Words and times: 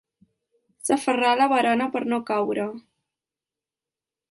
S'aferrà 0.87 1.27
a 1.33 1.35
la 1.41 1.47
barana 1.51 1.89
per 1.97 2.03
no 2.15 2.21
caure. 2.31 2.67